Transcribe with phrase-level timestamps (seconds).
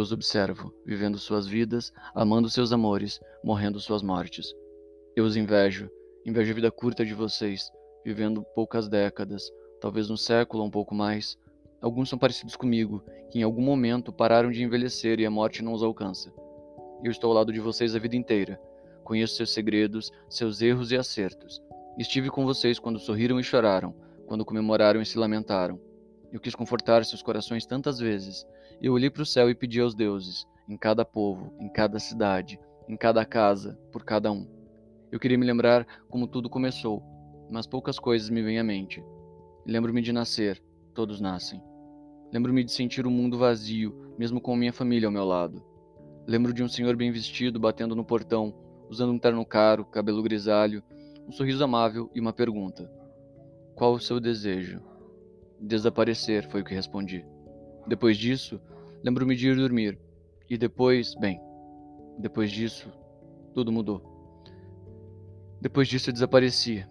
[0.00, 4.50] Eu os observo, vivendo suas vidas, amando seus amores, morrendo suas mortes.
[5.14, 5.90] Eu os invejo,
[6.24, 7.70] invejo a vida curta de vocês,
[8.02, 9.42] vivendo poucas décadas,
[9.78, 11.36] talvez um século ou um pouco mais.
[11.82, 15.74] Alguns são parecidos comigo, que em algum momento pararam de envelhecer e a morte não
[15.74, 16.32] os alcança.
[17.04, 18.58] Eu estou ao lado de vocês a vida inteira.
[19.04, 21.60] Conheço seus segredos, seus erros e acertos.
[21.98, 23.94] Estive com vocês quando sorriram e choraram,
[24.26, 25.78] quando comemoraram e se lamentaram.
[26.32, 28.46] Eu quis confortar seus corações tantas vezes.
[28.82, 32.58] Eu olhei para o céu e pedi aos deuses, em cada povo, em cada cidade,
[32.88, 34.48] em cada casa, por cada um.
[35.12, 37.02] Eu queria me lembrar como tudo começou,
[37.50, 39.04] mas poucas coisas me vêm à mente.
[39.66, 40.62] Lembro-me de nascer,
[40.94, 41.62] todos nascem.
[42.32, 45.62] Lembro-me de sentir o mundo vazio, mesmo com minha família ao meu lado.
[46.26, 48.54] Lembro de um senhor bem vestido batendo no portão,
[48.88, 50.82] usando um terno caro, cabelo grisalho,
[51.28, 52.90] um sorriso amável e uma pergunta:
[53.74, 54.80] Qual o seu desejo?
[55.60, 57.26] Desaparecer, foi o que respondi.
[57.86, 58.60] Depois disso,
[59.02, 59.98] lembro-me de ir dormir.
[60.48, 61.40] E depois, bem,
[62.18, 62.92] depois disso,
[63.54, 64.02] tudo mudou.
[65.60, 66.86] Depois disso, eu desapareci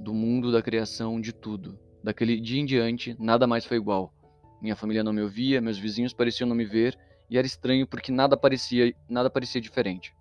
[0.00, 1.78] do mundo da criação de tudo.
[2.02, 4.12] Daquele dia em diante, nada mais foi igual.
[4.60, 6.98] Minha família não me ouvia, meus vizinhos pareciam não me ver,
[7.30, 10.14] e era estranho porque nada parecia, nada parecia diferente.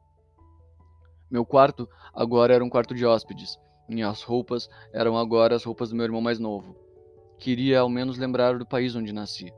[1.30, 3.58] Meu quarto agora era um quarto de hóspedes.
[3.90, 6.76] Minhas roupas eram agora as roupas do meu irmão mais novo.
[7.38, 9.52] Queria ao menos lembrar do país onde nasci.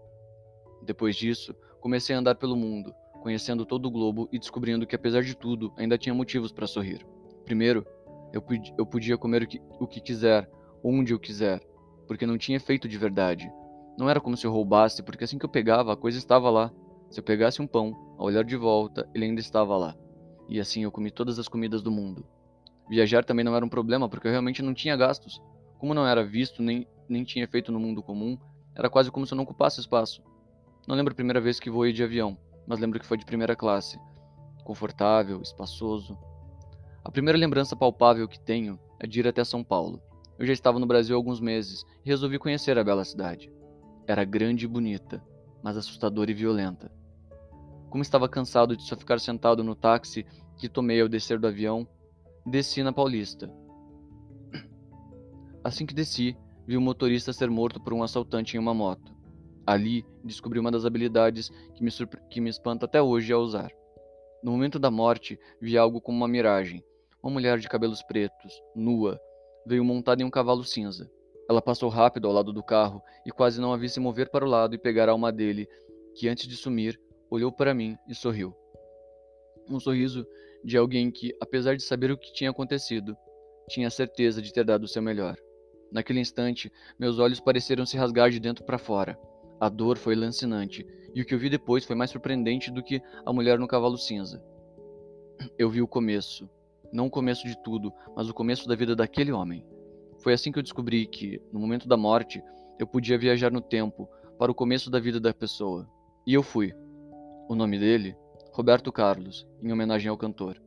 [0.82, 5.22] Depois disso, comecei a andar pelo mundo, conhecendo todo o globo e descobrindo que, apesar
[5.24, 7.06] de tudo, ainda tinha motivos para sorrir.
[7.46, 7.86] Primeiro,
[8.34, 8.44] eu,
[8.78, 10.50] eu podia comer o que, o que quiser,
[10.84, 11.62] onde eu quiser,
[12.08, 13.52] porque não tinha efeito de verdade.
[13.98, 16.72] Não era como se eu roubasse, porque assim que eu pegava, a coisa estava lá.
[17.10, 19.96] Se eu pegasse um pão, ao olhar de volta, ele ainda estava lá.
[20.48, 22.26] E assim eu comi todas as comidas do mundo.
[22.90, 25.42] Viajar também não era um problema, porque eu realmente não tinha gastos.
[25.78, 28.38] Como não era visto nem, nem tinha efeito no mundo comum,
[28.76, 30.24] era quase como se eu não ocupasse espaço.
[30.90, 32.36] Não lembro a primeira vez que voei de avião,
[32.66, 34.00] mas lembro que foi de primeira classe.
[34.64, 36.18] Confortável, espaçoso.
[37.06, 40.02] A primeira lembrança palpável que tenho é de ir até São Paulo.
[40.40, 43.54] Eu já estava no Brasil há alguns meses e resolvi conhecer a bela cidade.
[44.08, 45.24] Era grande e bonita,
[45.62, 46.92] mas assustadora e violenta.
[47.92, 50.26] Como estava cansado de só ficar sentado no táxi
[50.58, 51.88] que tomei ao descer do avião,
[52.44, 53.48] desci na Paulista.
[55.64, 56.36] Assim que desci,
[56.66, 59.19] vi o motorista ser morto por um assaltante em uma moto.
[59.70, 61.92] Ali, descobri uma das habilidades que me,
[62.32, 63.72] que me espanta até hoje a usar.
[64.42, 66.84] No momento da morte, vi algo como uma miragem.
[67.22, 69.22] Uma mulher de cabelos pretos, nua,
[69.68, 71.08] veio montada em um cavalo cinza.
[71.48, 74.44] Ela passou rápido ao lado do carro e quase não a vi se mover para
[74.44, 75.70] o lado e pegar a alma dele,
[76.16, 77.00] que antes de sumir,
[77.30, 78.56] olhou para mim e sorriu.
[79.70, 80.26] Um sorriso
[80.64, 83.16] de alguém que, apesar de saber o que tinha acontecido,
[83.70, 85.38] tinha certeza de ter dado o seu melhor.
[85.92, 89.16] Naquele instante, meus olhos pareceram se rasgar de dentro para fora.
[89.60, 93.02] A dor foi lancinante, e o que eu vi depois foi mais surpreendente do que
[93.26, 94.42] a mulher no cavalo cinza.
[95.58, 96.50] Eu vi o começo.
[96.92, 99.66] Não o começo de tudo, mas o começo da vida daquele homem.
[100.20, 102.42] Foi assim que eu descobri que, no momento da morte,
[102.80, 105.88] eu podia viajar no tempo para o começo da vida da pessoa.
[106.26, 106.74] E eu fui.
[107.50, 108.16] O nome dele?
[108.54, 110.62] Roberto Carlos, em homenagem ao cantor.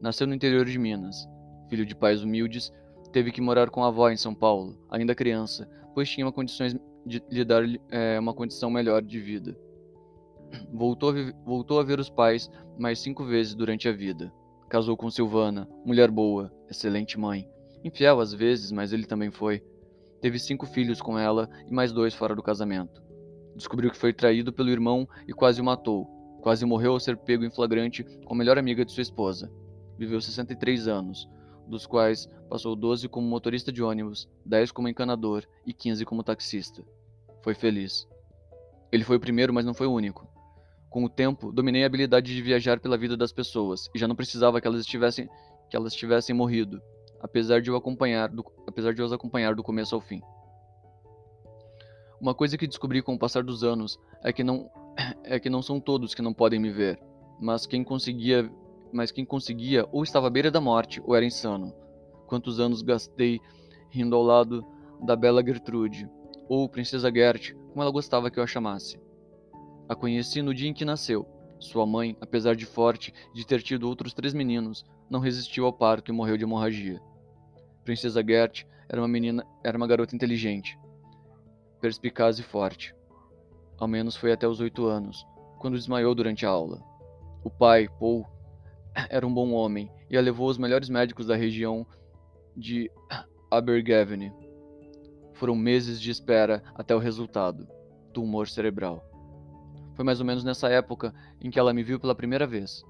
[0.00, 1.28] Nasceu no interior de Minas.
[1.68, 2.72] Filho de pais humildes,
[3.12, 6.76] teve que morar com a avó em São Paulo, ainda criança, pois tinha condições
[7.06, 9.56] de lhe dar é, uma condição melhor de vida.
[10.72, 14.32] Voltou a, voltou a ver os pais mais cinco vezes durante a vida.
[14.68, 17.48] Casou com Silvana, mulher boa, excelente mãe.
[17.84, 19.62] Infiel às vezes, mas ele também foi.
[20.20, 23.00] Teve cinco filhos com ela e mais dois fora do casamento.
[23.54, 26.06] Descobriu que foi traído pelo irmão e quase o matou.
[26.42, 29.50] Quase morreu ao ser pego em flagrante com a melhor amiga de sua esposa.
[29.98, 31.28] Viveu 63 anos,
[31.66, 36.84] dos quais passou 12 como motorista de ônibus, 10 como encanador e 15 como taxista.
[37.46, 38.08] Foi feliz.
[38.90, 40.26] Ele foi o primeiro, mas não foi o único.
[40.90, 44.16] Com o tempo, dominei a habilidade de viajar pela vida das pessoas e já não
[44.16, 45.28] precisava que elas estivessem
[45.70, 46.82] que elas tivessem morrido,
[47.20, 50.20] apesar de eu acompanhar do, apesar de eu as acompanhar do começo ao fim.
[52.20, 54.68] Uma coisa que descobri com o passar dos anos é que não
[55.22, 57.00] é que não são todos que não podem me ver,
[57.40, 58.50] mas quem conseguia
[58.92, 61.72] mas quem conseguia ou estava à beira da morte ou era insano.
[62.26, 63.38] Quantos anos gastei
[63.88, 64.66] rindo ao lado
[65.00, 66.10] da bela Gertrude,
[66.48, 69.00] ou Princesa Gert, como ela gostava que eu a chamasse.
[69.88, 71.26] A conheci no dia em que nasceu.
[71.58, 75.72] Sua mãe, apesar de forte e de ter tido outros três meninos, não resistiu ao
[75.72, 77.00] parto e morreu de hemorragia.
[77.84, 80.78] Princesa Gert era uma menina, era uma garota inteligente,
[81.80, 82.94] perspicaz e forte.
[83.78, 85.26] Ao menos foi até os oito anos,
[85.58, 86.82] quando desmaiou durante a aula.
[87.44, 88.26] O pai, Paul,
[89.08, 91.86] era um bom homem e a levou aos melhores médicos da região
[92.56, 92.90] de
[93.50, 94.32] Abergavenny.
[95.36, 97.68] Foram meses de espera até o resultado:
[98.12, 99.04] tumor cerebral.
[99.94, 102.82] Foi mais ou menos nessa época em que ela me viu pela primeira vez.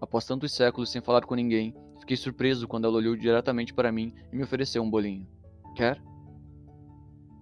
[0.00, 4.12] Após tantos séculos sem falar com ninguém, fiquei surpreso quando ela olhou diretamente para mim
[4.32, 5.28] e me ofereceu um bolinho.
[5.76, 6.02] Quer?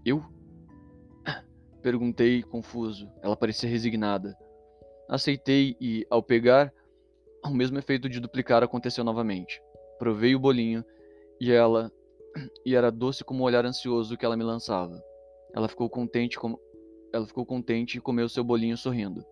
[0.04, 0.22] Eu?
[1.80, 3.10] Perguntei, confuso.
[3.22, 4.36] Ela parecia resignada.
[5.08, 6.70] Aceitei e, ao pegar,
[7.42, 9.58] o mesmo efeito de duplicar aconteceu novamente.
[9.98, 10.84] Provei o bolinho
[11.40, 11.90] e ela
[12.64, 15.02] e era doce como o olhar ansioso que ela me lançava.
[15.54, 16.60] Ela ficou contente como
[17.12, 19.24] ela ficou contente e comeu seu bolinho sorrindo.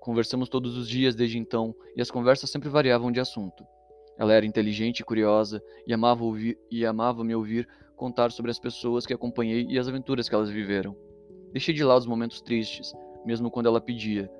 [0.00, 3.62] Conversamos todos os dias desde então e as conversas sempre variavam de assunto.
[4.18, 8.58] Ela era inteligente e curiosa e amava ouvir e amava me ouvir contar sobre as
[8.58, 10.96] pessoas que acompanhei e as aventuras que elas viveram.
[11.52, 12.92] Deixei de lado os momentos tristes,
[13.24, 14.30] mesmo quando ela pedia,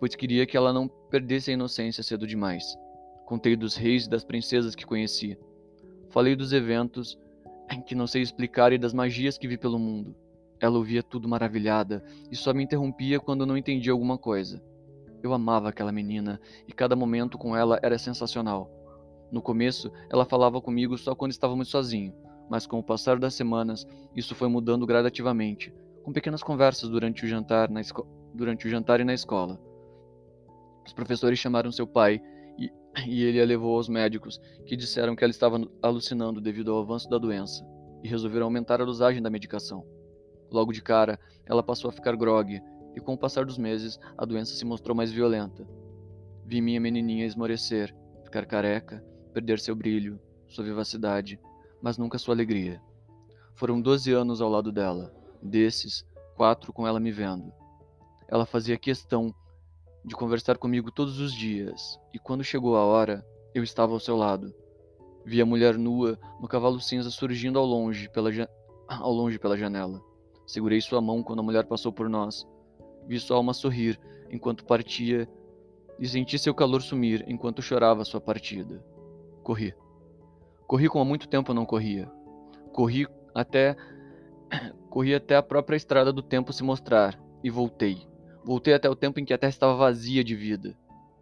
[0.00, 2.64] pois queria que ela não perdesse a inocência cedo demais.
[3.26, 5.38] Contei dos reis e das princesas que conheci.
[6.14, 7.18] Falei dos eventos
[7.88, 10.14] que não sei explicar e das magias que vi pelo mundo.
[10.60, 14.62] Ela ouvia tudo maravilhada e só me interrompia quando não entendia alguma coisa.
[15.24, 18.70] Eu amava aquela menina e cada momento com ela era sensacional.
[19.32, 22.14] No começo, ela falava comigo só quando estávamos sozinhos,
[22.48, 23.84] mas com o passar das semanas,
[24.14, 25.74] isso foi mudando gradativamente,
[26.04, 27.80] com pequenas conversas durante o jantar, na
[28.32, 29.58] durante o jantar e na escola.
[30.86, 32.22] Os professores chamaram seu pai
[33.06, 37.08] e, ele a levou aos médicos, que disseram que ela estava alucinando devido ao avanço
[37.08, 37.66] da doença,
[38.02, 39.84] e resolveram aumentar a dosagem da medicação.
[40.50, 42.60] Logo de cara, ela passou a ficar grogue,
[42.94, 45.66] e com o passar dos meses, a doença se mostrou mais violenta.
[46.46, 47.94] Vi minha menininha esmorecer,
[48.24, 51.40] ficar careca, perder seu brilho, sua vivacidade,
[51.82, 52.80] mas nunca sua alegria.
[53.54, 55.12] Foram doze anos ao lado dela,
[55.42, 56.06] desses,
[56.36, 57.52] quatro com ela me vendo.
[58.28, 59.34] Ela fazia questão
[60.04, 63.24] de conversar comigo todos os dias, e quando chegou a hora,
[63.54, 64.54] eu estava ao seu lado.
[65.24, 68.30] Vi a mulher nua no cavalo cinza surgindo ao longe pela,
[68.86, 70.02] ao longe pela janela.
[70.46, 72.46] Segurei sua mão quando a mulher passou por nós.
[73.06, 73.98] Vi sua alma sorrir
[74.30, 75.26] enquanto partia
[75.98, 78.84] e senti seu calor sumir enquanto chorava sua partida.
[79.42, 79.74] Corri.
[80.66, 82.10] Corri como há muito tempo não corria.
[82.72, 83.76] Corri até
[84.90, 88.06] corri até a própria estrada do tempo se mostrar e voltei.
[88.44, 90.76] Voltei até o tempo em que a Terra estava vazia de vida.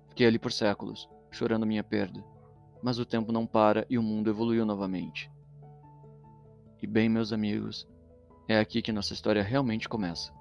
[0.09, 2.23] Fiquei ali por séculos, chorando minha perda.
[2.83, 5.31] Mas o tempo não para e o mundo evoluiu novamente.
[6.83, 7.89] E bem, meus amigos,
[8.49, 10.33] é aqui que nossa história realmente começa.